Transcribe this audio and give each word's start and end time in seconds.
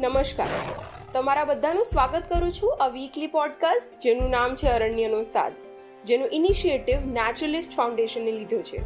નમસ્કાર. 0.00 0.46
તમારા 1.12 1.44
બધાનું 1.44 1.84
સ્વાગત 1.84 2.22
કરું 2.28 2.52
છું 2.52 2.76
અ 2.80 2.88
વીકલી 2.88 3.26
પોડકાસ્ટ 3.26 4.00
જેનું 4.00 4.30
નામ 4.30 4.54
છે 4.54 4.68
અરણ્યનો 4.68 5.22
સાદ, 5.22 5.52
જેનો 6.04 6.26
ઇનિશિયેટિવ 6.32 7.06
નેચરલિસ્ટ 7.06 7.76
ફાઉન્ડેશને 7.76 8.32
લીધો 8.32 8.62
છે. 8.62 8.80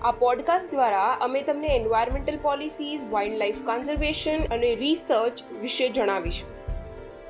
આ 0.00 0.10
પોડકાસ્ટ 0.10 0.70
દ્વારા 0.70 1.18
અમે 1.20 1.42
તમને 1.42 1.76
environmental 1.76 2.38
policies 2.42 3.00
wild 3.10 3.38
life 3.38 3.62
conservation 3.64 4.44
અને 4.44 4.74
રિસર્ચ 4.74 5.42
વિશે 5.60 5.88
જણાવીશું. 5.88 6.48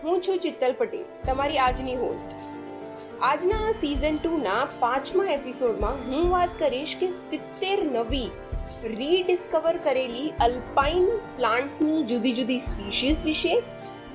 હું 0.03 0.23
છું 0.23 0.39
ચિત્તલ 0.39 0.75
પટેલ, 0.79 1.05
તમારી 1.27 1.59
આજની 1.59 1.97
હોસ્ટ 1.97 2.29
આજના 3.29 3.73
સિઝન 3.73 4.15
ટુના 4.17 4.61
પાંચમા 4.81 5.25
એપિસોડમાં 5.33 5.97
હું 6.05 6.29
વાત 6.29 6.53
કરીશ 6.59 6.93
કે 7.01 7.09
સિત્તેર 7.17 7.73
નવી 7.87 8.29
રીડિસ્કવર 8.93 9.77
કરેલી 9.77 10.31
અલ્પાઇન 10.41 11.09
પ્લાન્ટ્સની 11.37 11.99
જુદી 12.03 12.33
જુદી 12.33 12.59
સ્પીશીઝ 12.59 13.25
વિશે 13.25 13.53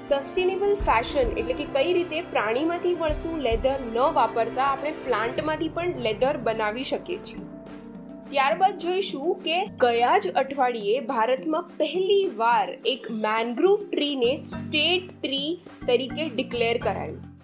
સસ્ટેનેબલ 0.07 0.73
ફેશન 0.87 1.29
એટલે 1.33 1.53
કે 1.53 1.67
કઈ 1.75 1.91
રીતે 1.93 2.31
પ્રાણીમાંથી 2.31 2.95
મળતું 2.95 3.37
લેધર 3.39 3.75
ન 3.81 3.99
વાપરતા 4.13 4.63
આપણે 4.63 4.95
પ્લાન્ટમાંથી 5.03 5.69
પણ 5.69 6.01
લેધર 6.07 6.33
બનાવી 6.37 6.83
શકીએ 6.83 7.19
છીએ. 7.25 7.45
ત્યારબાદ 8.29 8.77
જોઈશું 8.77 9.37
કે 9.45 9.61
ગયા 9.85 10.17
જ 10.17 10.33
અઠવાડિયે 10.35 11.05
ભારતમાં 11.05 11.71
પહેલી 11.77 12.27
વાર 12.35 12.67
એક 12.85 13.07
મેનગ્રુવ 13.21 13.79
ટ્રીને 13.85 14.41
સ્ટેટ 14.41 15.15
ટ્રી 15.21 15.55
તરીકે 15.87 16.27
ડિક્લેર 16.27 16.77
કરાયું. 16.77 17.34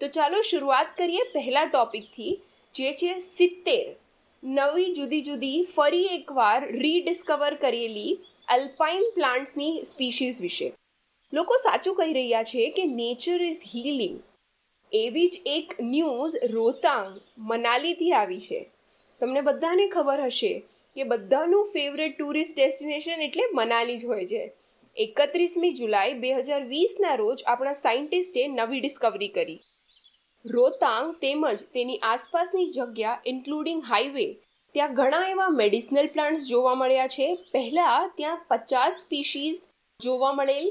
તો 0.00 0.08
ચાલો 0.08 0.40
શરૂઆત 0.42 0.88
કરીએ 0.96 1.24
પહેલા 1.32 1.66
ટોપિકથી 1.66 2.32
જે 2.74 2.92
છે 2.92 3.12
સિત્તેર. 3.18 3.84
નવી 4.42 4.92
જુદી 4.94 5.22
જુદી, 5.22 5.64
ફરી 5.76 6.06
એકવાર 6.06 6.68
રીડિસ્કવર 6.68 7.54
કરેલી 7.54 8.18
અલ્પાઇન 8.48 9.04
પ્લાન્ટ્સની 9.14 9.84
સ્પીશીઝ 9.84 10.40
વિશે. 10.40 10.72
લોકો 11.32 11.56
સાચું 11.56 11.94
કહી 11.94 12.12
રહ્યા 12.12 12.42
છે 12.42 12.70
કે 12.70 12.84
નેચર 12.84 13.42
ઇઝ 13.42 13.62
હીલિંગ 13.74 14.18
એવી 14.92 15.28
જ 15.28 15.40
એક 15.46 15.74
ન્યૂઝ 15.80 16.36
રોતાંગ 16.50 17.20
મનાલીથી 17.38 18.12
આવી 18.12 18.40
છે. 18.40 18.60
તમને 19.20 19.40
બધાને 19.40 19.86
ખબર 19.88 20.24
હશે 20.26 20.52
કે 20.96 21.04
બધાનું 21.04 21.70
ફેવરેટ 21.72 22.18
ટુરિસ્ટ 22.18 22.56
ડેસ્ટિનેશન 22.56 23.22
એટલે 23.22 23.46
મનાલી 23.52 23.96
જ 23.96 24.04
હોય 24.04 24.26
છે. 24.26 24.42
એકત્રીસમી 24.96 25.72
જુલાઈ 25.72 26.12
બે 26.14 26.34
હજાર 26.34 26.62
વીસના 26.64 27.14
રોજ 27.14 27.46
આપણા 27.46 27.72
સાયન્ટિસ્ટે 27.72 28.48
નવી 28.48 28.80
ડિસ્કવરી 28.80 29.28
કરી. 29.28 29.60
રોતાંગ 30.44 31.12
તેમજ 31.14 31.62
તેની 31.74 32.00
આસપાસની 32.02 32.70
જગ્યા 32.70 33.20
ઇન્ક્લુડિંગ 33.26 33.82
હાઈવે 33.90 34.26
ત્યાં 34.74 34.94
ઘણા 34.94 35.28
એવા 35.28 35.48
મેડિસિનલ 35.50 36.06
પ્લાન્ટ્સ 36.06 36.48
જોવા 36.48 36.74
મળ્યા 36.74 37.06
છે. 37.06 37.28
પહેલાં 37.52 38.10
ત્યાં 38.16 38.40
પચાસ 38.48 39.00
સ્પીશીઝ 39.00 39.60
જોવા 40.00 40.32
મળેલ 40.32 40.66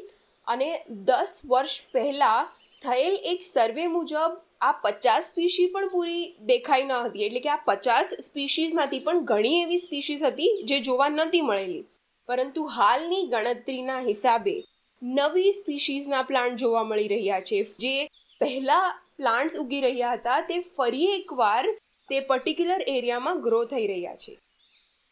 અને 0.47 0.69
દસ 0.89 1.41
વર્ષ 1.49 1.79
પહેલાં 1.91 2.51
થયેલ 2.81 3.16
એક 3.23 3.44
સર્વે 3.44 3.88
મુજબ 3.88 4.38
આ 4.61 4.71
પચાસ 4.71 5.23
સ્પીશી 5.25 5.67
પણ 5.67 5.88
પૂરી 5.88 6.23
દેખાઈ 6.41 6.83
ન 6.83 6.91
હતી. 6.91 7.23
એટલે 7.23 7.39
કે 7.39 7.49
આ 7.49 7.63
પચાસ 7.66 8.13
સ્પીશીઝમાંથી 8.21 8.99
પણ 8.99 9.25
ઘણી 9.25 9.61
એવી 9.61 9.77
સ્પીશીઝ 9.77 10.23
હતી 10.23 10.51
જે 10.63 10.79
જોવા 10.79 11.09
નહોતી 11.09 11.41
મળેલી. 11.41 11.85
પરંતુ 12.29 12.66
હાલની 12.66 13.23
ગણતરીના 13.27 13.99
હિસાબે 13.99 14.55
નવી 15.01 15.51
સ્પીશીઝના 15.51 16.21
પ્લાન્ટ 16.21 16.59
જોવા 16.59 16.83
મળી 16.83 17.07
રહ્યા 17.07 17.41
છે. 17.41 17.63
જે 17.79 17.95
પહેલા 18.41 18.88
પ્લાન્ટ્સ 19.23 19.59
ઉગી 19.59 19.81
રહ્યા 19.81 20.13
હતા, 20.13 20.41
તે 20.41 20.59
ફરી 20.77 21.05
એકવાર 21.05 21.67
તે 22.09 22.19
પર્ટિક્યુલર 22.19 22.81
એરિયામાં 22.88 23.41
ગ્રો 23.41 23.66
થઈ 23.66 23.88
રહ્યા 23.88 24.16
છે. 24.16 24.38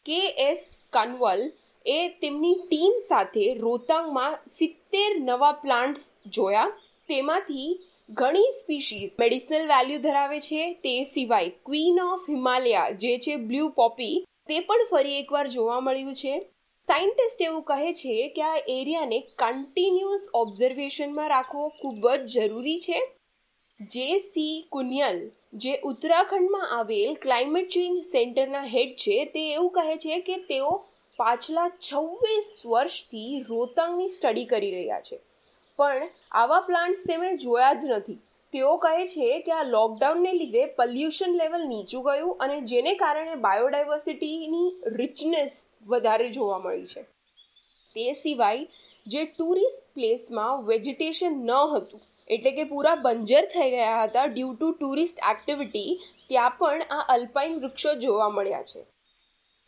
કે 0.06 0.20
એસ 0.26 0.64
કન્વલ 0.92 1.52
એ 1.86 2.08
તેમની 2.08 2.54
ટીમ 2.54 2.98
સાથે 3.08 3.54
રોતાંગમાં 3.54 4.38
સિત્તેર 4.58 5.10
નવા 5.18 5.52
પ્લાન્ટ્સ 5.52 6.04
જોયા. 6.26 6.72
તેમાંથી 7.08 7.80
ઘણી 8.10 8.50
સ્પીશીઝ 8.50 9.10
મેડિસિનલ 9.20 9.66
વેલ્યુ 9.66 9.98
ધરાવે 9.98 10.40
છે, 10.40 10.72
તે 10.72 11.04
સિવાય 11.04 11.48
ક્વીન 11.48 12.00
ઓફ 12.00 12.20
હિમાલયા, 12.28 12.90
જે 12.90 13.18
છે 13.18 13.36
બ્લુ 13.36 13.68
પોપી, 13.68 14.24
તે 14.48 14.60
પણ 14.60 14.86
ફરી 14.90 15.18
એકવાર 15.18 15.46
જોવા 15.46 15.80
મળ્યું 15.80 16.14
છે. 16.14 16.40
સાયન્ટિસ્ટ 16.88 17.42
એવું 17.42 17.62
કહે 17.62 17.92
છે 17.92 18.28
કે 18.28 18.42
આ 18.42 18.56
એરિયાને 18.68 19.20
કન્ટિન્યુઅસ 19.20 20.28
ઓબ્ઝર્વેશનમાં 20.34 21.28
રાખવો 21.28 21.68
ખૂબ 21.68 22.08
જ 22.08 22.26
જરૂરી 22.34 22.78
છે. 22.78 23.00
જે 23.90 24.18
સી 24.18 24.66
કુનિયલ, 24.70 25.30
જે 25.54 25.80
ઉત્તરાખંડમાં 25.82 26.78
આવેલ 26.78 27.14
ક્લાઇમેટ 27.14 27.68
ચેન્જ 27.68 28.02
સેન્ટરના 28.04 28.64
હેડ 28.64 28.92
છે, 28.96 29.24
તે 29.24 29.52
એવું 29.52 29.70
કહે 29.70 29.96
છે 29.96 30.20
કે 30.20 30.36
તેઓ 30.36 30.84
પાછલા 31.16 31.68
છવ્વીસ 31.68 32.66
વર્ષથી 32.66 33.40
રોતાંગની 33.48 34.08
સ્ટડી 34.08 34.44
કરી 34.44 34.70
રહ્યા 34.70 35.00
છે. 35.00 35.18
પણ 35.76 36.08
આવા 36.32 36.60
પ્લાન્ટ્સ 36.60 37.02
તેમણે 37.06 37.36
જોયા 37.36 37.72
જ 37.74 37.84
નથી. 37.84 38.18
તેઓ 38.52 38.76
કહે 38.76 39.06
છે 39.06 39.40
કે 39.40 39.52
આ 39.52 39.62
લોકડાઉનને 39.62 40.32
લીધે 40.32 40.66
પોલ્યુશન 40.66 41.34
લેવલ 41.36 41.66
નીચું 41.66 42.02
ગયું 42.02 42.36
અને 42.38 42.60
જેને 42.60 42.94
કારણે 42.94 43.34
બાયોડાયવર્સિટીની 43.34 44.70
રિચનેસ 44.86 45.66
વધારે 45.86 46.30
જોવા 46.30 46.58
મળી 46.58 46.86
છે. 46.86 47.02
તે 47.96 48.12
સિવાય, 48.12 48.66
જે 49.06 49.24
ટુરિસ્ટ 49.24 49.94
પ્લેસમાં 49.94 50.64
વેજીટેશન 50.64 51.32
ન 51.44 51.50
હતું 51.50 52.00
એટલે 52.34 52.50
કે 52.50 52.64
પૂરા 52.64 52.94
બંજર 52.94 53.44
થઈ 53.44 53.70
ગયા 53.70 54.02
હતા 54.04 54.24
ડ્યુ 54.24 54.54
ટુ 54.54 54.70
ટુરિસ્ટ 54.70 55.18
એક્ટિવિટી 55.30 56.00
ત્યાં 56.28 56.58
પણ 56.58 56.82
આ 56.90 57.04
અલ્પાઇન 57.08 57.58
વૃક્ષો 57.60 57.94
જોવા 57.94 58.28
મળ્યા 58.28 58.62
છે. 58.62 58.84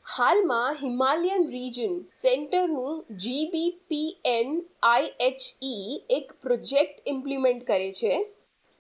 હાલમાં 0.07 0.79
હિમાલયન 0.83 1.45
રીજન 1.49 1.99
સેન્ટરનું 2.23 3.05
જીબીપીએન 3.19 4.55
આઈએચઈ 4.83 6.01
એક 6.11 6.33
પ્રોજેક્ટ 6.43 7.03
ઇમ્પ્લિમેન્ટ 7.07 7.67
કરે 7.67 7.93
છે. 7.93 8.23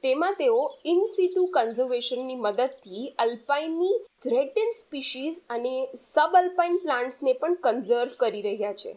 તેમાં 0.04 0.34
તેઓ 0.34 0.58
ઇનસીટુ 0.84 1.44
કન્ઝર્વેશનની 1.54 2.34
મદદથી 2.34 3.04
અલ્પાઇનની 3.18 3.94
થ્રેટન 4.22 4.70
સ્પીશીઝ 4.80 5.38
અને 5.50 5.74
સબ 5.94 6.36
અલ્પાઇન 6.36 6.76
પ્લાન્ટ્સને 6.76 7.32
પણ 7.32 7.54
કન્ઝર્વ 7.54 8.10
કરી 8.16 8.42
રહ્યા 8.42 8.72
છે. 8.72 8.92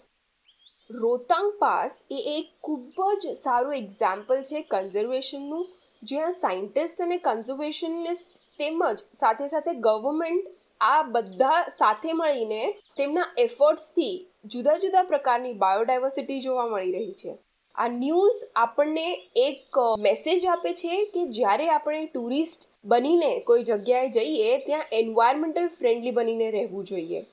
રોતાંગ 0.90 1.52
પાસ 1.60 1.96
એ 2.12 2.20
એક 2.34 2.52
ખૂબ 2.64 3.02
જ 3.22 3.34
સારું 3.34 3.76
એક્ઝામ્પલ 3.76 4.42
છે 4.42 4.62
કન્ઝર્વેશનનું 4.62 5.66
જ્યાં 6.04 6.32
સાયન્ટિસ્ટ 6.32 7.02
અને 7.02 7.18
કન્ઝર્વેશનિસ્ટ 7.18 8.40
તેમજ 8.58 9.04
સાથે 9.20 9.48
સાથે 9.48 9.74
ગવર્મેન્ટ 9.80 10.48
આ 10.82 11.04
બધા 11.04 11.58
સાથે 11.78 12.14
મળીને 12.14 12.62
તેમના 12.98 13.28
એફર્ટ્સથી 13.38 14.16
જુદા 14.46 14.78
જુદા 14.78 15.04
પ્રકારની 15.04 15.54
બાયોડાયવર્સિટી 15.54 16.40
જોવા 16.40 16.68
મળી 16.68 16.92
રહી 16.92 17.12
છે. 17.12 17.36
આ 17.76 17.88
ન્યૂઝ 17.88 18.40
આપણને 18.56 19.08
એક 19.36 19.82
મેસેજ 20.00 20.46
આપે 20.46 20.74
છે 20.74 21.04
કે 21.06 21.28
જ્યારે 21.32 21.70
આપણે 21.70 22.06
ટુરિસ્ટ 22.06 22.70
બનીને 22.86 23.40
કોઈ 23.40 23.64
જગ્યાએ 23.64 24.10
જઈએ, 24.10 24.58
ત્યાં 24.58 24.86
એન્વાયરમેન્ટલ 24.92 25.68
ફ્રેન્ડલી 25.68 26.12
બનીને 26.12 26.52
રહેવું 26.52 26.86
જોઈએ. 26.86 27.26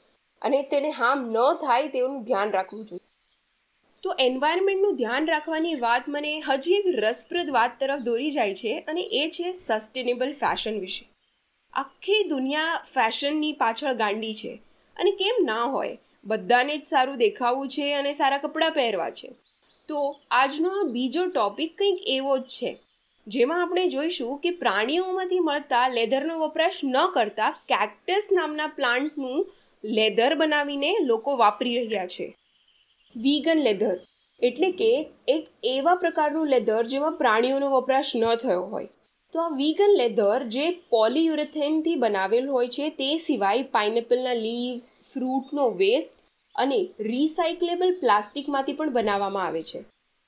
અને 0.42 0.62
તેને 0.62 0.90
હાર્મ 0.90 1.26
ન 1.28 1.36
થાય 1.60 1.88
તેનું 1.88 2.22
ધ્યાન 2.24 2.50
રાખવું 2.50 2.84
જોઈએ. 2.84 3.03
તો 4.04 4.14
એન્વાયરમેન્ટનું 4.18 4.96
ધ્યાન 4.96 5.28
રાખવાની 5.28 5.74
વાત 5.74 6.08
મને 6.08 6.40
હજી 6.40 6.74
એક 6.74 6.86
રસપ્રદ 6.98 7.50
વાત 7.50 7.80
તરફ 7.80 8.00
દોરી 8.00 8.30
જાય 8.30 8.54
છે 8.54 8.84
અને 8.88 9.02
એ 9.02 9.30
છે 9.30 9.52
સસ્ટેનેબલ 9.52 10.32
ફેશન 10.32 10.80
વિશે. 10.80 11.04
આખી 11.72 12.24
દુનિયા 12.24 12.84
ફેશનની 12.94 13.52
પાછળ 13.52 13.94
ગાંડી 13.94 14.34
છે 14.34 14.60
અને 14.96 15.10
કેમ 15.10 15.44
ના 15.44 15.64
હોય? 15.64 15.96
બધાને 16.26 16.78
જ 16.78 16.86
સારું 16.86 17.16
દેખાવું 17.16 17.68
છે 17.68 17.92
અને 17.92 18.12
સારા 18.12 18.38
કપડાં 18.38 18.72
પહેરવા 18.72 19.10
છે. 19.10 19.28
તો 19.88 20.20
આજનો 20.30 20.70
આ 20.70 20.84
બીજો 20.92 21.26
ટોપિક 21.26 21.76
કંઈક 21.78 21.98
એવો 22.06 22.38
જ 22.38 22.42
છે. 22.42 22.76
જેમાં 23.26 23.62
આપણે 23.62 23.88
જોઈશું 23.88 24.38
કે 24.38 24.50
પ્રાણીઓમાંથી 24.50 25.38
મળતા 25.38 25.88
લેધરનો 25.88 26.38
વપરાશ 26.38 26.80
ન 26.84 26.96
કરતા 27.14 27.50
કેક્ટસ 27.68 28.28
નામના 28.32 28.66
પ્લાન્ટનું 28.66 29.52
લેધર 29.84 30.34
બનાવીને 30.34 30.96
લોકો 31.00 31.36
વાપરી 31.36 31.78
રહ્યા 31.78 32.06
છે. 32.06 32.34
વીગન 33.16 33.58
લેધર 33.58 33.96
એટલે 34.42 34.70
કે 34.70 35.10
એક 35.28 35.46
એવા 35.64 35.94
પ્રકારનું 35.94 36.46
લેધર 36.46 36.82
જેમાં 36.82 37.12
પ્રાણીઓનો 37.12 37.70
વપરાશ 37.70 38.16
ન 38.16 38.34
થયો 38.34 38.62
હોય. 38.62 38.86
તો 39.34 39.40
આ 39.40 39.48
વીગન 39.48 39.96
લેધર 39.96 40.42
જે 40.42 40.70
પોલીયુરેથેનથી 40.70 41.94
બનાવેલ 41.94 42.48
હોય 42.48 42.68
છે, 42.68 42.88
તે 42.90 43.18
સિવાય 43.18 43.62
પાઇનેપલના 43.62 44.32
લીવ્સ 44.32 44.90
ફ્રૂટનો 45.12 45.68
વેસ્ટ 45.68 46.24
અને 46.54 46.88
રિસાયકલેબલ 47.00 47.94
પ્લાસ્ટિકમાંથી 48.00 48.72
પણ 48.72 48.92
બનાવવામાં 48.92 49.46
આવે 49.46 49.62
છે. 49.62 49.84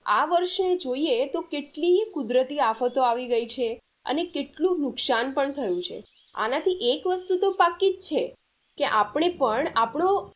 આ 0.07 0.25
વર્ષે 0.25 0.77
જોઈએ 0.77 1.27
તો 1.27 1.41
કેટલી 1.41 2.05
કુદરતી 2.15 2.59
આફતો 2.59 3.03
આવી 3.03 3.27
ગઈ 3.27 3.47
છે 3.47 3.81
અને 4.07 4.25
કેટલું 4.25 4.81
નુકસાન 4.81 5.33
પણ 5.33 5.51
થયું 5.51 5.83
છે. 5.83 6.05
આનાથી 6.35 6.79
એક 6.83 7.07
વસ્તુ 7.07 7.37
તો 7.37 7.51
પાકી 7.51 7.93
જ 7.93 8.01
છે 8.01 8.37
કે 8.79 8.85
આપણે 8.85 9.29
પણ 9.29 9.67
આપણો 9.77 10.33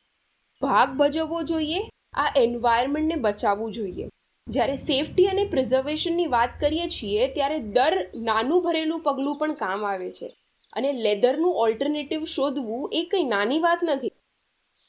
ભાગ 0.62 0.88
ભજવવો 0.96 1.42
જોઈએ 1.42 1.80
આ 2.14 2.32
એન્વાયરમેન્ટને 2.36 3.14
બચાવવું 3.14 3.72
જોઈએ. 3.72 4.08
જ્યારે 4.48 4.76
સેફટી 4.76 5.26
અને 5.26 5.44
પ્રિઝર્વેશનની 5.44 6.26
વાત 6.26 6.48
કરીએ 6.60 6.88
છીએ, 6.88 7.28
ત્યારે 7.34 7.58
દર 7.58 8.06
નાનું 8.14 8.62
ભરેલું 8.62 9.00
પગલું 9.00 9.36
પણ 9.36 9.52
કામ 9.52 9.86
આવે 9.86 10.12
છે. 10.12 10.34
અને 10.72 10.92
લેધરનું 10.92 11.54
ઓલ્ટરનેટિવ 11.54 12.24
શોધવું 12.24 12.90
એ 12.92 13.04
કંઈ 13.04 13.22
નાની 13.22 13.58
વાત 13.58 13.78
નથી. 13.84 14.10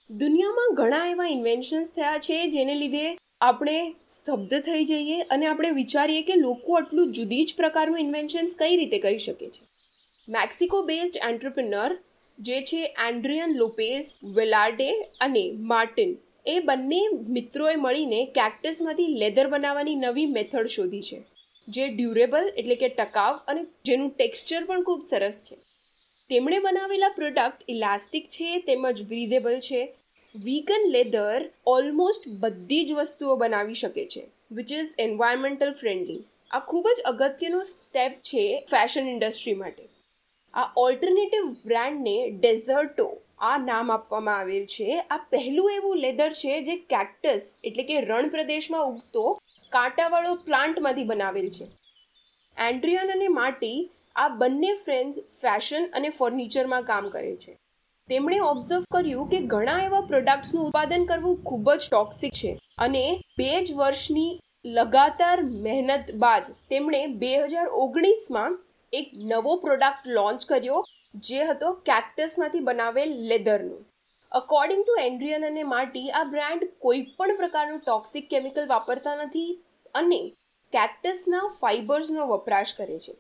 દુનિયામાં 0.09 0.75
ઘણા 0.75 1.07
એવા 1.07 1.27
ઇન્વેન્શન્સ 1.27 1.88
થયા 1.95 2.18
છે, 2.18 2.50
જેને 2.50 2.75
લીધે 2.75 3.18
આપણે 3.41 3.91
સ્તબ્ધ 3.91 4.62
થઈ 4.62 4.85
જઈએ 4.85 5.21
અને 5.21 5.47
આપણે 5.47 5.69
વિચારીએ 5.69 6.21
કે 6.21 6.33
લોકો 6.35 6.75
આટલું 6.75 7.12
જુદી 7.12 7.44
જ 7.44 7.53
પ્રકારનું 7.57 8.00
ઇન્વેન્શન્સ 8.00 8.51
કઈ 8.59 8.75
રીતે 8.75 9.00
કરી 9.00 9.19
શકે 9.19 9.50
છે. 9.50 9.62
મેક્સિકો 10.29 10.81
બેઝડ 10.81 11.18
એન્ટરપ્રિનર 11.29 11.97
જે 12.39 12.62
છે 12.62 12.95
એન્ડ્રિયન 13.07 13.56
લોપેઝ 13.56 14.06
વેલાર્ડે 14.23 14.91
અને 15.21 15.51
માર્ટિન 15.51 16.18
એ 16.46 16.60
બંને 16.60 17.02
મિત્રોએ 17.30 17.76
મળીને 17.76 18.20
કેક્ટસમાંથી 18.36 19.18
લેધર 19.18 19.48
બનાવવાની 19.48 19.96
નવી 19.96 20.26
મેથડ 20.28 20.68
શોધી 20.68 21.02
છે, 21.02 21.20
જે 21.68 21.88
ડ્યુરેબલ 21.88 22.46
એટલે 22.58 22.76
કે 22.76 22.90
ટકાવ 22.90 23.40
અને 23.48 23.62
જેનું 23.86 24.10
ટેક્સચર 24.12 24.64
પણ 24.64 24.84
ખૂબ 24.84 25.02
સરસ 25.04 25.40
છે. 25.50 25.58
તેમણે 26.30 26.60
બનાવેલા 26.60 27.10
પ્રોડક્ટ 27.10 27.70
ઇલાસ્ટિક 27.70 28.30
છે, 28.30 28.50
તેમજ 28.60 29.02
બ્રીધેબલ 29.04 29.60
છે. 29.60 29.82
વીગન 30.36 30.84
લેધર 30.90 31.50
ઓલમોસ્ટ 31.68 32.28
બધી 32.40 32.84
જ 32.84 32.94
વસ્તુઓ 32.94 33.36
બનાવી 33.36 33.74
શકે 33.74 34.06
છે 34.06 34.22
વિચ 34.52 34.70
ઇઝ 34.74 34.92
એન્વાયરમેન્ટલ 35.00 35.74
ફ્રેન્ડલી 35.74 36.22
આ 36.52 36.60
ખૂબ 36.60 36.86
જ 36.90 37.04
અગત્યનો 37.06 37.64
સ્ટેપ 37.64 38.14
છે 38.24 38.46
ફેશન 38.70 39.10
ઇન્ડસ્ટ્રી 39.10 39.54
માટે. 39.54 39.84
આ 40.54 40.68
ઓલ્ટરનેટિવ 40.78 41.44
બ્રાન્ડને 41.66 42.16
ડેઝર્ટો 42.32 43.08
આ 43.42 43.58
નામ 43.60 43.92
આપવામાં 43.92 44.40
આવેલ 44.40 44.66
છે. 44.66 44.90
આ 45.12 45.20
પહેલું 45.32 45.72
એવું 45.72 45.96
લેધર 45.98 46.30
છે 46.42 46.58
જે 46.62 46.76
કેક્ટસ 46.94 47.48
એટલે 47.64 47.84
કે 47.84 48.02
રણ 48.02 48.30
પ્રદેશમાં 48.30 48.92
ઉગતો 48.92 49.24
કાંટાવાળો 49.72 50.36
પ્લાન્ટમાંથી 50.46 51.04
બનાવેલ 51.04 51.50
છે. 51.50 51.68
એન્ડ્રિયન 52.58 53.16
અને 53.16 53.28
માટી 53.40 53.80
આ 54.16 54.30
બંને 54.38 54.72
ફ્રેન્ડ્સ 54.86 55.20
ફેશન 55.42 55.90
અને 55.94 56.10
ફર્નિચરમાં 56.10 56.84
કામ 56.84 57.10
કરે 57.10 57.36
છે. 57.36 57.58
તેમણે 58.10 58.40
ઓબ્ઝર્વ 58.42 58.88
કર્યું 58.92 59.28
કે 59.30 59.42
ઘણા 59.48 59.82
એવા 59.82 60.06
પ્રોડક્ટ્સનું 60.08 60.64
ઉત્પાદન 60.66 61.06
કરવું 61.06 61.44
ખૂબ 61.44 61.74
જ 61.74 61.90
ટોક્સિક 61.90 62.40
છે 62.40 62.56
અને 62.78 63.04
બે 63.38 63.52
જ 63.64 63.76
વર્ષની 63.76 64.32
લગાતાર 64.76 65.38
મહેનત 65.62 66.12
બાદ 66.24 66.50
તેમણે 66.70 67.02
બે 67.22 67.32
હજાર 67.46 67.68
ઓગણીસમાં 67.84 68.58
એક 68.94 69.14
નવો 69.32 69.54
પ્રોડક્ટ 69.58 70.08
લોન્ચ 70.18 70.46
કર્યો, 70.48 70.80
જે 71.28 71.42
હતો 71.44 71.72
કેક્ટસમાંથી 71.90 72.60
બનાવેલ 72.60 73.12
લેધરનું. 73.30 73.82
અકોર્ડિંગ 74.32 74.84
ટુ 74.84 74.98
એન્ડ્રિયન 75.08 75.46
અને 75.46 75.64
માર્ટી 75.64 76.12
આ 76.12 76.28
બ્રાન્ડ 76.34 76.68
કોઈ 76.80 77.02
પણ 77.18 77.40
પ્રકારનું 77.42 77.82
ટોક્સિક 77.82 78.30
કેમિકલ 78.30 78.68
વાપરતા 78.68 79.16
નથી 79.16 79.50
અને 79.96 80.22
કેક્ટસના 80.74 81.52
ફાઇબર્સનો 81.62 82.28
વપરાશ 82.28 82.74
કરે 82.78 83.00
છે. 83.00 83.18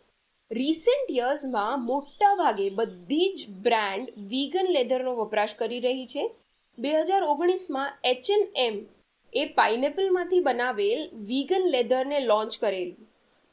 રિસેન્ટ 0.51 1.11
યર્સમાં 1.11 1.85
મોટા 1.85 2.35
ભાગે 2.35 2.65
બધી 2.79 3.33
જ 3.35 3.49
બ્રાન્ડ 3.65 4.15
વીગન 4.31 4.71
લેધરનો 4.77 5.13
વપરાશ 5.15 5.55
કરી 5.59 5.83
રહી 5.87 6.07
છે. 6.13 6.23
બે 6.77 6.91
હજાર 6.99 7.23
ઓગણીસમાં 7.23 7.93
એચ 8.03 8.31
એન 8.35 8.43
એમ 8.65 8.81
એ 9.33 9.45
પાઇનેપલમાંથી 9.59 10.45
બનાવેલ 10.47 10.99
વીગન 11.29 11.69
લેધરને 11.75 12.19
લોન્ચ 12.25 12.57
કરેલું. 12.59 13.07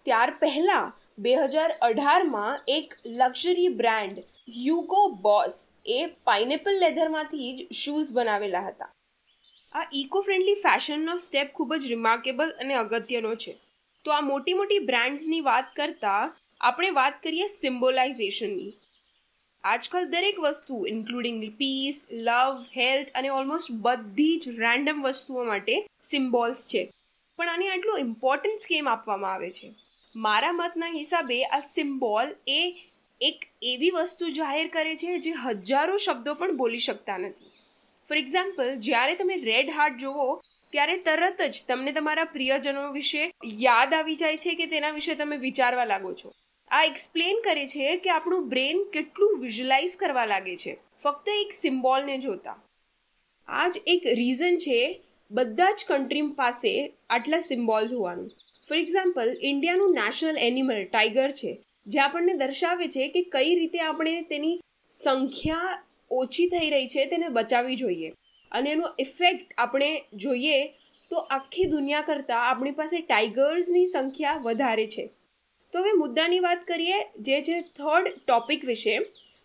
ત્યાર 0.07 0.31
પહેલાં 0.41 0.95
બે 1.19 1.35
હજાર 1.35 1.71
અઢારમાં 1.83 2.61
એક 2.69 2.95
લક્ઝરી 3.07 3.69
બ્રાન્ડ 3.69 4.19
હ્યુગો 4.49 5.09
બોસ 5.09 5.67
એ 5.87 6.07
પાઇનેપલ 6.25 6.79
લેધરમાંથી 6.79 7.57
જ 7.57 7.75
શૂઝ 7.75 8.13
બનાવેલા 8.13 8.61
હતા. 8.61 8.93
આ 9.73 9.91
ઇકો 9.93 10.21
ફ્રેન્ડલી 10.21 10.55
ફેશનનો 10.55 11.17
સ્ટેપ 11.17 11.53
ખૂબ 11.55 11.75
જ 11.75 11.87
રિમાર્કેબલ 11.87 12.51
અને 12.51 12.75
અગત્યનો 12.75 13.35
છે. 13.35 13.59
તો 14.05 14.11
આ 14.11 14.21
મોટી 14.21 14.53
મોટી 14.53 14.79
બ્રાન્ડ્સની 14.79 15.41
વાત 15.41 15.65
કરતાં 15.77 16.37
આપણે 16.61 16.91
વાત 16.91 17.23
કરીએ 17.23 17.49
સિમ્બોલાઇઝેશનની. 17.49 18.73
આજકાલ 19.65 20.05
દરેક 20.05 20.41
વસ્તુ, 20.41 20.87
ઇન્ક્લુડિંગ 20.87 21.53
પીસ, 21.53 22.07
લવ, 22.13 22.65
હેલ્થ 22.77 23.09
અને 23.15 23.29
ઓલમોસ્ટ 23.29 23.71
બધી 23.71 24.39
જ 24.39 24.49
રેન્ડમ 24.49 25.03
વસ્તુઓ 25.03 25.45
માટે 25.45 25.87
સિમ્બોલ્સ 26.11 26.69
છે. 26.69 26.93
પણ 27.37 27.49
આને 27.49 27.69
આટલું 27.69 27.99
ઇમ્પોર્ટન્સ 27.99 28.67
કેમ 28.69 28.89
આપવામાં 28.89 29.33
આવે 29.33 29.51
છે? 29.51 29.75
મારા 30.17 30.53
મતના 30.53 30.87
હિસાબે 30.87 31.45
આ 31.45 31.59
સિમ્બોલ 31.59 32.35
એ 32.47 32.75
એક 33.21 33.45
એવી 33.63 33.91
વસ્તુ 33.91 34.31
જાહેર 34.31 34.69
કરે 34.69 34.97
છે 34.97 35.19
જે 35.19 35.31
હજારો 35.31 35.97
શબ્દો 35.97 36.35
પણ 36.35 36.57
બોલી 36.57 36.79
શકતા 36.79 37.19
નથી. 37.19 37.51
ફોર 38.09 38.17
એક્ઝામ્પલ 38.17 38.77
જ્યારે 38.77 39.15
તમે 39.15 39.37
રેડ 39.37 39.71
હાર્ટ 39.71 39.97
જોવો, 39.97 40.43
ત્યારે 40.71 40.97
તરત 40.97 41.43
જ 41.43 41.65
તમને 41.69 41.93
તમારા 41.93 42.25
પ્રિયજનો 42.25 42.93
વિશે 42.93 43.33
યાદ 43.45 43.95
આવી 43.95 44.15
જાય 44.15 44.37
છે 44.37 44.55
કે 44.55 44.67
તેના 44.67 44.91
વિશે 44.91 45.15
તમે 45.15 45.37
વિચારવા 45.37 45.85
લાગો 45.85 46.15
છો. 46.15 46.35
આ 46.71 46.85
એક્સપ્લેન 46.85 47.41
કરે 47.45 47.67
છે 47.67 47.97
કે 47.97 48.11
આપણું 48.11 48.49
બ્રેન 48.49 48.85
કેટલું 48.93 49.39
વિઝ્યુલાઇઝ 49.41 49.97
કરવા 49.97 50.25
લાગે 50.25 50.57
છે. 50.57 50.79
ફક્ત 51.03 51.29
એક 51.29 51.53
સિમ્બોલને 51.53 52.19
જોતા. 52.19 52.63
આ 53.49 53.69
જ 53.69 53.79
એક 53.87 54.03
રીઝન 54.07 54.57
છે, 54.57 55.01
બધા 55.31 55.71
જ 55.71 55.85
કન્ટ્રી 55.89 56.23
પાસે 56.23 56.93
આટલા 57.11 57.39
સિમ્બોલ્સ 57.39 57.93
હોવાનું. 57.93 58.31
ફોર 58.69 58.77
એક્ઝામ્પલ 58.77 59.37
ઇન્ડિયાનું 59.41 59.93
નેશનલ 59.93 60.39
એનિમલ 60.39 60.85
ટાઈગર 60.85 61.31
છે, 61.31 61.53
જે 61.87 62.01
આપણને 62.01 62.33
દર્શાવે 62.33 62.89
છે 62.89 63.09
કે 63.09 63.23
કઈ 63.23 63.55
રીતે 63.55 63.79
આપણે 63.81 64.23
તેની 64.23 64.61
સંખ્યા 64.91 65.79
ઓછી 66.11 66.49
થઈ 66.49 66.71
રહી 66.71 66.89
છે, 66.89 67.07
તેને 67.07 67.29
બચાવવી 67.29 67.77
જોઈએ. 67.77 68.11
અને 68.53 68.71
એનો 68.71 68.89
ઇફેક્ટ 68.99 69.55
આપણે 69.59 70.03
જોઈએ 70.15 70.67
તો 71.11 71.17
આખી 71.17 71.65
દુનિયા 71.65 72.01
કરતાં 72.01 72.51
આપણી 72.51 72.71
પાસે 72.71 73.01
ટાઈગર્સની 73.01 73.87
સંખ્યા 73.87 74.33
વધારે 74.33 74.87
છે. 74.87 75.11
તો 75.73 75.79
હવે 75.79 75.93
મુદ્દાની 75.93 76.39
વાત 76.39 76.65
કરીએ, 76.67 76.99
જે 77.21 77.43
છે 77.43 77.61
થર્ડ 77.61 78.09
ટોપિક 78.27 78.65
વિશે. 78.65 78.99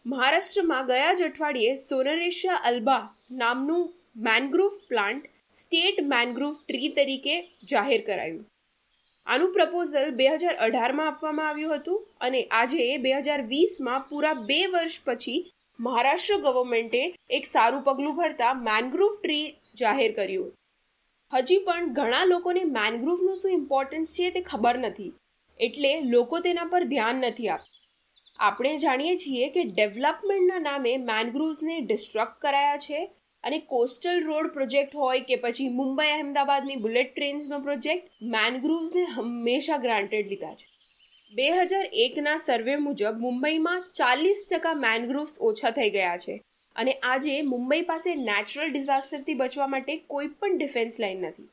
મહારાષ્ટ્રમાં 0.06 0.86
ગયા 0.86 1.14
જ 1.14 1.24
અઠવાડિયે 1.24 1.76
સોનરેશિયા 1.76 2.56
અલ્બા 2.56 3.16
નામનું 3.32 3.94
mangrove 4.18 4.74
plant 4.88 5.26
state 5.54 6.02
mangrove 6.04 6.56
tree 6.68 6.90
તરીકે 6.90 7.36
જાહેર 7.64 8.02
કરાયું. 8.02 8.46
આનું 9.28 9.52
પ્રપોઝલ 9.54 10.10
બે 10.12 10.26
હજાર 10.34 10.56
અઢારમાં 10.60 11.10
આપવામાં 11.10 11.50
આવ્યું 11.50 11.76
હતું 11.76 12.00
અને 12.22 12.40
આજે 12.54 12.82
બે 13.06 13.14
હજાર 13.18 13.40
વીસમાં 13.48 14.06
પૂરા 14.10 14.34
બે 14.50 14.60
વર્ષ 14.68 14.98
પછી 15.06 15.40
મહારાષ્ટ્ર 15.80 16.40
ગવર્મેન્ટે 16.46 17.02
એક 17.30 17.48
સારું 17.48 17.84
પગલું 17.84 18.18
ભરતા 18.18 18.54
મેનગ્રુવ 18.62 19.14
ટ્રી 19.16 19.46
જાહેર 19.76 20.12
કર્યું. 20.12 20.50
હજી 21.34 21.62
પણ 21.68 21.94
ઘણા 21.94 22.24
લોકોને 22.26 22.64
મેનગ્રુવનું 22.72 23.40
શું 23.42 23.52
ઇમ્પોર્ટન્સ 23.52 24.18
છે 24.18 24.32
તે 24.32 24.42
ખબર 24.42 24.76
નથી, 24.82 25.14
એટલે 25.60 25.94
લોકો 26.10 26.42
તેના 26.42 26.66
પર 26.66 26.84
ધ્યાન 26.86 27.24
નથી 27.24 27.50
આપતા 27.50 27.72
આપણે 28.40 28.78
જાણીએ 28.78 29.18
છીએ 29.18 29.50
કે 29.50 29.64
ડેવલપમેન્ટના 29.70 30.62
નામે 30.62 30.94
મેનગ્રુવ્સને 31.10 31.76
ડિસ્ટ્રક્ટ 31.82 32.40
કરાયા 32.42 32.78
છે 32.78 33.02
અને 33.44 33.60
કોસ્ટલ 33.72 34.22
રોડ 34.24 34.52
પ્રોજેક્ટ 34.54 34.96
હોય 34.96 35.24
કે 35.30 35.36
પછી 35.36 35.72
મુંબઈ 35.80 36.12
અહેમદાબાદની 36.12 36.76
બુલેટ 36.76 37.16
ટ્રેન્સનો 37.16 37.60
પ્રોજેક્ટ 37.60 38.12
મેનગ્રુવ્સને 38.36 39.04
હંમેશા 39.16 39.78
ગ્રાન્ટેડ 39.78 40.28
લીધા 40.28 40.54
છે. 40.54 40.68
બે 41.34 41.48
હજાર 41.52 41.86
એકના 42.06 42.38
સર્વે 42.38 42.76
મુજબ 42.76 43.20
મુંબઈમાં 43.20 43.86
ચાલીસ 43.94 44.46
ટકા 44.52 44.74
મેનગ્રુવ્સ 44.74 45.40
ઓછા 45.42 45.72
થઈ 45.72 45.90
ગયા 45.90 46.18
છે. 46.18 46.36
અને 46.76 46.94
આજે 46.94 47.42
મુંબઈ 47.42 47.82
પાસે 47.82 48.16
નેચરલ 48.22 48.72
ડિઝાસ્ટરથી 48.72 49.34
બચવા 49.34 49.68
માટે 49.68 49.98
કોઈ 50.14 50.28
પણ 50.28 50.58
ડિફેન્સ 50.58 51.00
લાઇન 51.00 51.20
નથી. 51.22 51.50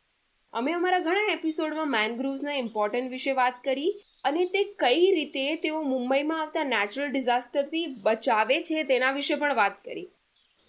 અમે 0.53 0.73
અમારા 0.73 0.99
ઘણા 0.99 1.33
એપિસોડમાં 1.33 1.91
મેનગ્રુવ્સના 1.91 2.55
ઇમ્પોર્ટન્ટ 2.55 3.11
વિશે 3.11 3.33
વાત 3.33 3.59
કરી 3.65 3.91
અને 4.25 4.47
તે 4.47 4.63
કઈ 4.79 5.11
રીતે 5.15 5.45
તેઓ 5.57 5.83
મુંબઈમાં 5.83 6.41
આવતા 6.41 6.65
નેચરલ 6.65 7.11
ડિઝાસ્ટરથી 7.11 7.85
બચાવે 8.03 8.57
છે 8.63 8.83
તેના 8.83 9.13
વિશે 9.13 9.35
પણ 9.35 9.55
વાત 9.55 9.77
કરી. 9.85 10.09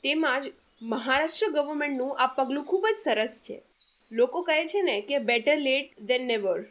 તેમાં 0.03 0.41
જ 0.41 0.53
મહારાષ્ટ્ર 0.81 1.50
ગવર્મેન્ટનું 1.50 2.19
આ 2.19 2.25
પગલું 2.27 2.63
ખૂબ 2.65 2.85
જ 2.88 2.95
સરસ 2.95 3.33
છે. 3.45 3.57
લોકો 4.11 4.41
કહે 4.41 4.67
છે 4.67 4.81
ને 4.81 5.01
કે 5.01 5.17
બેટર 5.17 5.57
લેટ 5.57 5.89
દેન 6.01 6.23
નેવર 6.27 6.63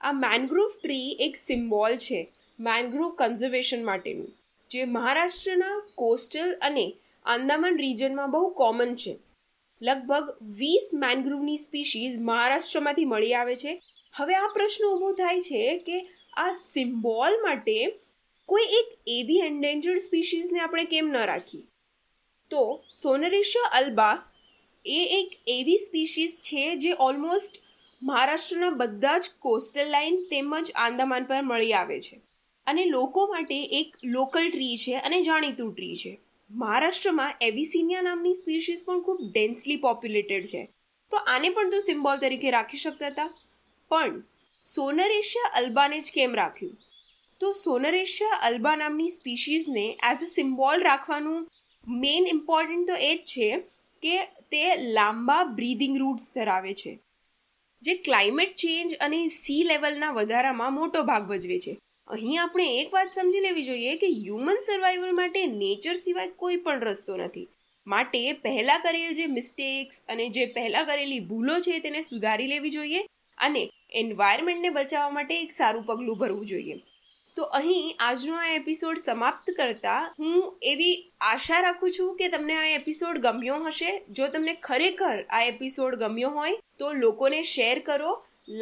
આ 0.00 0.12
મેનગ્રુવ 0.12 0.72
ટ્રી 0.82 1.12
એક 1.20 1.36
સિમ્બોલ 1.36 1.96
છે 1.96 2.20
મેનગ્રુવ 2.58 3.12
કન્ઝર્વેશન 3.18 3.84
માટેનું, 3.84 4.32
જે 4.70 4.84
મહારાષ્ટ્રના 4.84 5.76
કોસ્ટલ 5.94 6.50
અને 6.62 6.86
આંદામાન 7.24 7.78
રિજનમાં 7.78 8.30
બહુ 8.30 8.48
કોમન 8.50 8.94
છે. 8.94 9.14
લગભગ 9.82 10.32
વીસ 10.58 10.88
મેનગ્રુવની 10.94 11.56
સ્પીશીઝ 11.56 12.16
મહારાષ્ટ્રમાંથી 12.20 13.04
મળી 13.04 13.34
આવે 13.34 13.56
છે. 13.56 13.82
હવે 14.14 14.34
આ 14.34 14.50
પ્રશ્ન 14.54 14.88
ઊભો 14.88 15.12
થાય 15.12 15.40
છે 15.40 15.78
કે 15.78 16.00
આ 16.36 16.50
સિમ્બોલ 16.52 17.38
માટે 17.42 17.78
કોઈ 18.48 18.66
એક 18.80 18.90
એવી 19.06 19.46
એન્ડેન્જર્ડ 19.46 19.98
સ્પીશીઝને 19.98 20.60
આપણે 20.60 20.84
કેમ 20.84 21.08
ન 21.08 21.16
રાખીએ 21.24 21.64
તો 22.54 22.84
સોનરેશિયા 23.02 23.70
અલ્બા 23.72 24.22
એ 24.86 24.98
એક 25.20 25.38
એવી 25.46 25.78
સ્પીશીઝ 25.78 26.32
છે 26.42 26.76
જે 26.76 26.92
ઓલમોસ્ટ 26.92 27.52
મહારાષ્ટ્રના 28.02 28.70
બધા 28.70 29.18
જ 29.18 29.30
કોસ્ટલ 29.38 29.90
લાઇન 29.90 30.16
તેમજ 30.16 30.72
આંદામાન 30.74 31.24
પર 31.24 31.42
મળી 31.42 31.72
આવે 31.72 32.00
છે. 32.00 32.20
અને 32.66 32.84
લોકો 32.84 33.26
માટે 33.26 33.64
એક 33.64 33.96
લોકલ 34.04 34.50
ટ્રી 34.50 34.76
છે 34.76 34.94
અને 34.94 35.22
જાણીતું 35.22 35.74
ટ્રી 35.74 35.96
છે. 35.96 36.20
મહારાષ્ટ્રમાં 36.50 37.34
એવિસિનિયા 37.40 38.02
નામની 38.02 38.32
સ્પીશીઝ 38.32 38.84
પણ 38.84 39.00
ખૂબ 39.00 39.18
ડેન્સલી 39.32 39.76
પોપ્યુલેટેડ 39.76 40.46
છે. 40.46 40.68
તો 41.10 41.16
આને 41.16 41.48
પણ 41.48 41.70
તો 41.70 41.80
સિમ્બોલ 41.80 42.16
તરીકે 42.16 42.50
રાખી 42.50 42.76
શકતા 42.76 43.06
હતા. 43.06 43.30
પણ 43.88 44.22
સોનરેશિયા 44.64 45.50
અલ્બાને 45.54 46.00
જ 46.00 46.12
કેમ 46.14 46.34
રાખ્યું? 46.34 46.76
તો 47.40 47.52
સોનરેશિયા 47.52 48.30
અલ્બા 48.30 48.76
નામની 48.76 49.08
સ્પીશીઝને 49.08 49.98
એઝ 50.10 50.22
અ 50.22 50.26
સિમ્બોલ 50.34 50.80
રાખવાનું 50.80 51.48
મેઇન 51.88 52.26
ઇમ્પોર્ટન્ટ 52.26 52.86
તો 52.86 52.94
એ 52.94 53.14
જ 53.14 53.18
છે 53.18 53.58
કે 54.02 54.24
તે 54.24 54.76
લાંબા 54.76 55.44
બ્રીધિંગ 55.44 55.98
રૂટ્સ 55.98 56.28
ધરાવે 56.34 56.74
છે. 56.74 56.98
જે 57.82 57.94
ક્લાઇમેટ 57.94 58.54
ચેન્જ 58.54 58.94
અને 58.94 59.28
સી 59.28 59.62
લેવલના 59.62 60.10
વધારામાં 60.10 60.74
મોટો 60.74 61.02
ભાગ 61.02 61.22
ભજવે 61.22 61.58
છે. 61.58 61.76
અહીં 62.08 62.42
આપણે 62.42 62.80
એક 62.80 62.94
વાત 62.94 63.12
સમજી 63.12 63.40
લેવી 63.40 63.64
જોઈએ 63.64 63.96
કે 63.96 64.06
હ્યુમન 64.06 64.54
સર્વાઈવલ 64.66 65.12
માટે 65.12 65.46
નેચર 65.46 65.94
સિવાય 65.94 66.28
કોઈ 66.28 66.56
પણ 66.56 66.80
રસ્તો 66.80 67.16
નથી. 67.16 67.48
માટે 67.86 68.32
પહેલાં 68.32 68.80
કરેલ 68.80 69.12
જે 69.14 69.26
મિસ્ટેક્સ 69.26 70.04
અને 70.08 70.28
જે 70.28 70.46
પહેલાં 70.46 70.84
કરેલી 70.84 71.20
ભૂલો 71.20 71.60
છે 71.60 71.78
તેને 71.78 72.00
સુધારી 72.00 72.46
લેવી 72.46 72.70
જોઈએ 72.70 73.06
અને 73.38 73.70
એન્વાયરમેન્ટને 73.92 74.68
બચાવવા 74.68 75.10
માટે 75.10 75.42
એક 75.42 75.52
સારું 75.52 75.82
પગલું 75.82 76.18
ભરવું 76.18 76.46
જોઈએ. 76.46 76.80
તો 77.36 77.46
અહીં 77.58 78.02
આજનો 78.06 78.34
આ 78.40 78.50
એપિસોડ 78.56 79.00
સમાપ્ત 79.04 79.48
કરતા 79.56 80.00
હું 80.18 80.36
એવી 80.72 80.92
આશા 81.28 81.62
રાખું 81.64 81.94
છું 81.96 82.12
કે 82.20 82.28
તમને 82.34 82.58
આ 82.58 82.68
એપિસોડ 82.74 83.22
ગમ્યો 83.24 83.56
હશે. 83.64 83.90
જો 84.10 84.28
તમને 84.28 84.54
ખરેખર 84.68 85.16
આ 85.30 85.42
એપિસોડ 85.52 85.98
ગમ્યો 86.02 86.30
હોય 86.36 86.60
તો 86.78 86.92
લોકોને 87.00 87.40
શેર 87.54 87.74
કરો 87.88 88.12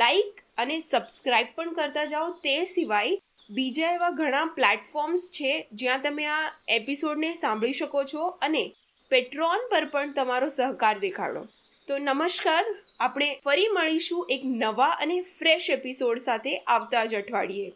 લાઈક 0.00 0.40
અને 0.58 0.76
સબસ્ક્રાઇબ 0.80 1.52
પણ 1.56 1.76
કરતા 1.80 2.06
જાઓ. 2.06 2.30
તે 2.46 2.56
સિવાય 2.74 3.20
બીજા 3.50 3.92
એવા 3.94 4.12
ઘણા 4.20 4.44
પ્લેટફોર્મ્સ 4.58 5.26
છે 5.30 5.52
જ્યાં 5.74 6.06
તમે 6.06 6.30
આ 6.36 6.44
એપિસોડને 6.76 7.34
સાંભળી 7.34 7.80
શકો 7.80 8.04
છો 8.14 8.30
અને 8.48 8.64
પેટ્રોન 9.10 9.68
પર 9.70 9.84
પણ 9.92 10.12
તમારો 10.12 10.48
સહકાર 10.48 10.94
દેખાડો. 11.00 11.42
તો 11.88 11.98
નમસ્કાર, 11.98 12.64
આપણે 13.00 13.28
ફરી 13.44 13.70
મળીશું 13.76 14.34
એક 14.34 14.42
નવા 14.56 14.90
અને 15.04 15.16
ફ્રેશ 15.36 15.70
એપિસોડ 15.76 16.26
સાથે 16.26 16.52
આવતા 16.56 17.04
જ 17.04 17.22
અઠવાડિયે. 17.22 17.70